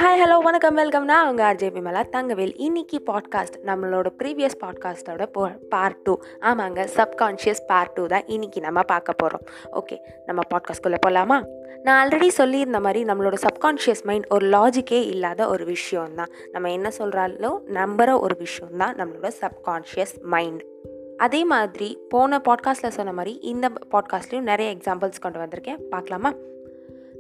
[0.02, 0.76] Hello வணக்கம்.
[0.76, 2.54] Welcome நான் உங்கள் ஆர்ஜே விமலா தங்கவேல்.
[2.56, 8.82] இன்னைக்கு பாட்காஸ்ட் நம்மளோட ப்ரீவியஸ் பாட்காஸ்ட்டோட போ பார்ட் டூ ஆமாங்க சப்கான்ஷியஸ் பார்ட் டூ தான் இன்னைக்கு நம்ம
[8.82, 9.42] பார்க்க போகிறோம்
[9.74, 11.44] ஓகே நம்ம பாட்காஸ்ட்குள்ளே போகலாமா
[11.84, 16.92] நான் ஆல்ரெடி சொல்லியிருந்த மாதிரி நம்மளோட சப்கான்ஷியஸ் மைண்ட் ஒரு லாஜிக்கே இல்லாத ஒரு விஷயம் தான் நம்ம என்ன
[16.92, 20.64] சொல்கிறாலும் நம்புகிற ஒரு விஷயம்தான் நம்மளோட சப்கான்ஷியஸ் மைண்ட்
[21.24, 25.80] அதே மாதிரி போன பாட்காஸ்ட்டில் சொன்ன மாதிரி இந்த பாட்காஸ்ட்லேயும் நிறைய எக்ஸாம்பிள்ஸ் கொண்டு வந்திருக்கேன்.
[25.90, 26.32] பார்க்கலாமா?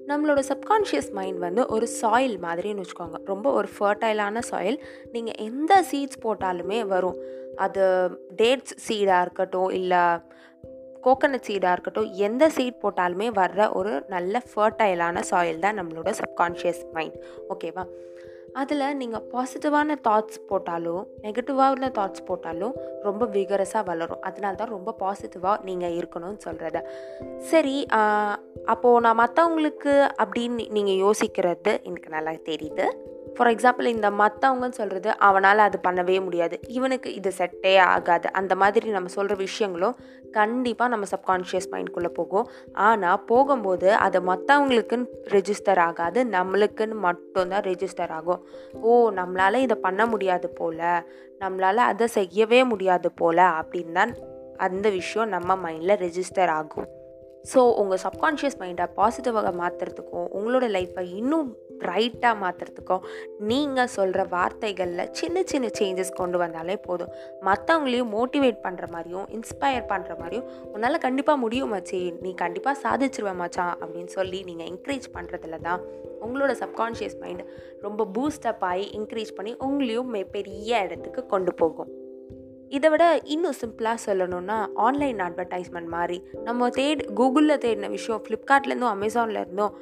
[0.07, 3.17] நம்மளோட சப்கான்ஷியஸ் மைண்ட் வந்து ஒரு சாயில் மாதிரின்னு வச்சுக்கோங்க.
[3.25, 4.79] ரொம்ப ஒரு ஃபர்டைலான சாயில்
[5.11, 7.17] நீங்கள் எந்த சீட்ஸ் போட்டாலுமே வரும்.
[7.55, 7.83] அது
[8.37, 10.03] டேட்ஸ் சீடாக இருக்கட்டும் இல்லை
[11.03, 17.17] கோகனட் சீடாக இருக்கட்டும் எந்த சீட் போட்டாலுமே வர்ற ஒரு நல்ல ஃபர்டைலான சாயில் தான் நம்மளோட சப்கான்ஷியஸ் மைண்ட்
[17.49, 17.85] ஓகேவா
[18.61, 22.75] அதில் நீங்கள் பாசிட்டிவான தாட்ஸ் போட்டாலும் நெகட்டிவான தாட்ஸ் போட்டாலும்
[23.07, 24.21] ரொம்ப விகரஸாக வளரும்.
[24.27, 26.81] அதனால தான் ரொம்ப பாசிட்டிவாக நீங்கள் இருக்கணும்னு சொல்கிறத
[27.51, 27.75] சரி
[28.73, 32.87] அப்போது நான் மற்றவங்களுக்கு அப்படின்னு நீங்கள் யோசிக்கிறது எனக்கு நல்லா தெரியுது.
[33.35, 36.59] ஃபார் எக்ஸாம்பிள் இந்த மற்றவங்கன்னு சொல்கிறது அவனால் அது பண்ணவே முடியாது.
[36.67, 38.31] இவனுக்கு இது செட்டே ஆகாது.
[38.31, 39.95] அந்த மாதிரி நம்ம சொல்கிற விஷயங்களும்
[40.31, 42.49] கண்டிப்பாக நம்ம சப்கான்ஷியஸ் மைண்ட்குள்ளே போகும்.
[42.73, 46.23] ஆனால் போகும்போது அது மற்றவங்களுக்குன்னு ரெஜிஸ்டர் ஆகாது.
[46.23, 48.43] நம்மளுக்குன்னு மட்டும்தான் ரெஜிஸ்டர் ஆகும்.
[48.81, 50.77] ஓ நம்மளால் இதை பண்ண முடியாது போல்.
[51.39, 54.13] நம்மளால் அதை செய்யவே முடியாது போல் அப்படின்னு தான்
[54.57, 57.01] அந்த விஷயம் நம்ம மைண்டில் ரெஜிஸ்டர் ஆகும்.
[57.51, 63.05] ஸோ உங்கள் சப்கான்ஷியஸ் மைண்டை பாசிட்டிவாக மாற்றுறதுக்கும் உங்களோட லைஃப்பை இன்னும் ரைட்டாக மாற்றுறதுக்கும்
[63.39, 67.11] நீங்கள் சொல்கிற வார்த்தைகளில் சின்ன சின்ன சேஞ்சஸ் கொண்டு வந்தாலே போதும்.
[67.41, 74.07] மற்றவங்களையும் மோட்டிவேட் பண்ணுற மாதிரியும் இன்ஸ்பயர் பண்ணுற மாதிரியும் உன்னால் கண்டிப்பாக முடியுமாச்சி நீ கண்டிப்பாக சாதிச்சிருவேன் மச்சான் அப்படின்னு
[74.07, 75.83] சொல்லி நீங்கள் என்கரேஜ் பண்ணுறதுல தான்
[76.21, 77.43] உங்களோட சப்கான்ஷியஸ் மைண்ட்
[77.81, 81.91] ரொம்ப பூஸ்டப் ஆகி என்கரேஜ் பண்ணி உங்களையும் பெரிய இடத்துக்கு கொண்டு போகும்.
[82.77, 86.17] இதை விட இன்னும் சிம்பிளாக சொல்லணும்னா ஆன்லைன் அட்வர்டைஸ்மெண்ட் மாதிரி.
[86.47, 89.73] நம்ம தேடி கூகுளில் தேடின விஷயம் ஃப்ளிப்கார்ட்லேருந்தும் அமேசான்லேருந்தும்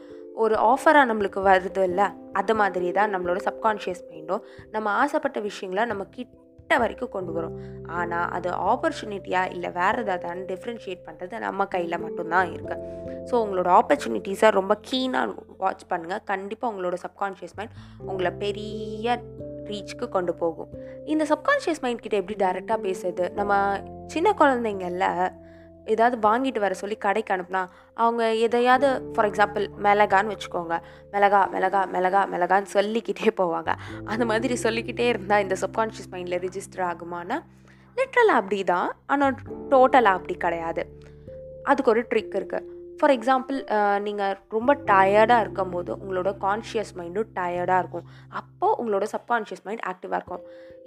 [0.44, 2.08] ஒரு ஆஃபராக நம்மளுக்கு வருது இல்லை?
[2.40, 7.56] அது மாதிரி தான் நம்மளோட சப்கான்ஷியஸ் மைண்டும் நம்ம ஆசைப்பட்ட விஷயங்களை நம்ம கிட்ட வரைக்கும் கொண்டு வரும்.
[8.00, 13.00] ஆனால் அது ஆப்பர்ச்சுனிட்டியாக இல்லை வேறு ஏதாவது டிஃப்ரென்ஷியேட் பண்ணுறது நம்ம கையில் மட்டும்தான் இருக்குது
[13.30, 17.76] ஸோ உங்களோட ஆப்பர்ச்சுனிட்டிஸை ரொம்ப கீனாக வாட்ச் பண்ணுங்கள் கண்டிப்பாக உங்களோட சப்கான்ஷியஸ் மைண்ட்
[18.06, 19.18] உங்களை பெரிய
[19.70, 20.70] ரீச்க்கு கொண்டு போகும்.
[21.06, 23.32] இந்த சப்கான்ஷியஸ் மைண்ட் கிட்ட எப்படி டைரெக்டாக பேசுறது?
[23.32, 25.32] நம்ம சின்ன குழந்தைங்கள
[25.86, 27.62] ஏதாவது வாங்கிட்டு வர சொல்லி கடைக்கு அனுப்புனா
[27.94, 30.76] அவங்க எதையாவது ஃபார் எக்ஸாம்பிள் மிளகான்னு வச்சுக்கோங்க.
[31.12, 33.74] மிளகா மிளகா மிளகா மிளகான்னு சொல்லிக்கிட்டே போவாங்க.
[34.06, 37.40] அந்த மாதிரி சொல்லிக்கிட்டே இருந்தால் இந்த சப்கான்ஷியஸ் மைண்டில் ரிஜிஸ்டர் ஆகுமானா
[37.96, 39.36] லிட்ரலாக அப்படி தான் ஆனால்
[39.70, 41.00] டோட்டலாக அப்படி கிடையாது.
[41.64, 42.71] அதுக்கு ஒரு ட்ரிக் இருக்குது
[43.02, 43.58] ஃபார் எக்ஸாம்பிள்
[44.08, 48.06] நீங்கள் ரொம்ப டயர்டாக இருக்கும் போது உங்களோட கான்ஷியஸ் மைண்டும் டயர்டாக இருக்கும்.
[48.40, 50.44] அப்போது உங்களோட சப்கான்ஷியஸ் மைண்ட் ஆக்டிவாக இருக்கும்.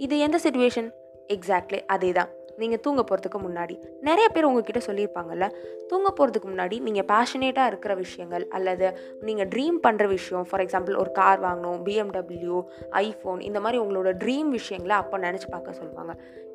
[0.06, 0.88] இது எந்த சுச்சுவேஷன்
[1.36, 2.30] எக்ஸாக்ட்லி அதே தான்
[2.62, 3.74] நீங்கள் தூங்க போகிறதுக்கு முன்னாடி.
[4.08, 5.46] நிறைய பேர் உங்ககிட்ட சொல்லியிருப்பாங்கல்ல
[5.90, 8.88] தூங்க போகிறதுக்கு முன்னாடி நீங்கள் பேஷனேட்டாக இருக்கிற விஷயங்கள் அல்லது
[9.28, 12.58] நீங்கள் ட்ரீம் பண்ணுற விஷயம் ஃபார் எக்ஸாம்பிள் ஒரு கார் வாங்கணும் பிஎம்டபிள்யூ
[13.04, 16.14] ஐஃபோன் இந்த மாதிரி உங்களோட ட்ரீம் விஷயங்களை அப்போ நினச்சி பார்க்க சொல்லுவாங்க.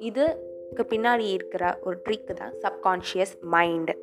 [0.10, 3.96] இதுக்கு பின்னாடி இருக்கிற ஒரு ட்ரிக்கு தான் சப்கான்ஷியஸ் மைண்டு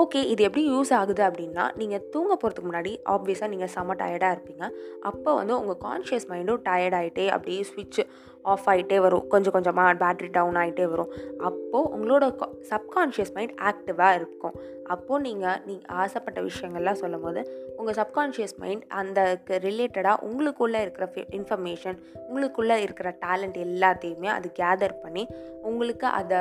[0.00, 4.64] ஓகே இது எப்படி யூஸ் ஆகுது அப்படின்னா நீங்கள் தூங்க போகிறதுக்கு முன்னாடி ஆப்வியஸாக நீங்கள் செம்ம டயர்டாக இருப்பீங்க.
[5.00, 8.00] அப்போ வந்து உங்கள் கான்ஷியஸ் மைண்டும் டயர்ட் ஆகிட்டே அப்படியே ஸ்விட்ச்
[8.42, 9.28] ஆஃப் ஆகிட்டே வரும்.
[9.28, 11.10] கொஞ்சம் கொஞ்சமாக பேட்ரி டவுன் ஆகிட்டே வரும்.
[11.38, 12.24] அப்போது உங்களோட
[12.70, 14.56] சப்கான்ஷியஸ் மைண்ட் ஆக்டிவாக இருக்கும்.
[14.84, 17.42] அப்போது நீங்கள் நீங்கள் ஆசைப்பட்ட விஷயங்கள்லாம் சொல்லும் போது
[17.76, 21.06] உங்கள் சப்கான்ஷியஸ் மைண்ட் அந்த ரிலேட்டடாக உங்களுக்குள்ளே இருக்கிற
[21.38, 21.98] இன்ஃபர்மேஷன்
[22.28, 25.26] உங்களுக்குள்ளே இருக்கிற டேலண்ட் எல்லாத்தையுமே அது கேதர் பண்ணி
[25.62, 26.40] உங்களுக்கு அதை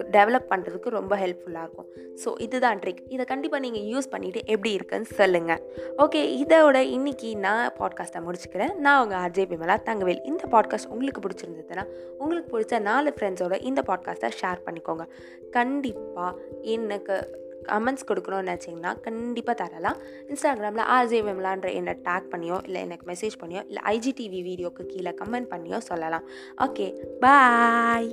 [0.00, 1.88] டெவலப் பண்ணுறதுக்கு ரொம்ப ஹெல்ப்ஃபுல்லாக இருக்கும்
[2.24, 5.60] ஸோ இதுதான் ட்ரிக் இதை கண்டிப்பாக நீங்கள் யூஸ் பண்ணிவிட்டு எப்படி இருக்குன்னு சொல்லுங்கள்
[5.98, 8.74] ஓகே இதோட இன்றைக்கி நான் பாட்காஸ்ட்டை முடிச்சுக்கிறேன்.
[8.74, 10.20] நான் உங்கள் ஆர்ஜே பிமலா தங்கவேல்.
[10.24, 11.84] இந்த பாட்காஸ்ட் உங்களுக்கு பிடிச்சிருந்ததுன்னா
[12.18, 15.06] உங்களுக்கு பிடிச்ச நாலு ஃப்ரெண்ட்ஸோட இந்த பாட்காஸ்ட்டை ஷேர் பண்ணிக்கோங்க.
[15.50, 19.96] கண்டிப்பாக எனக்கு கமெண்ட்ஸ் கொடுக்கணும்னு நினச்சிங்கன்னா கண்டிப்பாக தரலாம்.
[20.28, 25.50] இன்ஸ்டாகிராமில் ஆர்ஜே விமலான்ற என்னை டேக் பண்ணியோ இல்லை எனக்கு மெசேஜ் பண்ணியோ இல்லை ஐஜிடிவி வீடியோக்கு கீழே கமெண்ட்
[25.50, 26.22] பண்ணியோ சொல்லலாம்.
[26.62, 28.12] Okay bye